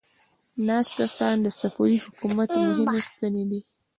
[0.65, 3.61] ناست کسان د صفوي حکومت مهمې ستنې دي.